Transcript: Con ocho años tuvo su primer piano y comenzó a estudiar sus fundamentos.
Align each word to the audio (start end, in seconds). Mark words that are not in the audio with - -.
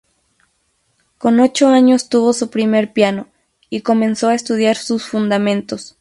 Con 1.19 1.39
ocho 1.39 1.67
años 1.67 2.09
tuvo 2.09 2.33
su 2.33 2.49
primer 2.49 2.91
piano 2.91 3.27
y 3.69 3.81
comenzó 3.81 4.29
a 4.29 4.33
estudiar 4.33 4.75
sus 4.75 5.05
fundamentos. 5.07 5.89